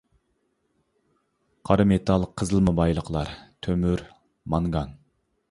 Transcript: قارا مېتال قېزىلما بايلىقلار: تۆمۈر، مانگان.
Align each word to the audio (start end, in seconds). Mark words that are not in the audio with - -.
قارا 1.71 1.85
مېتال 1.91 2.25
قېزىلما 2.41 2.75
بايلىقلار: 2.81 3.31
تۆمۈر، 3.69 4.05
مانگان. 4.57 4.99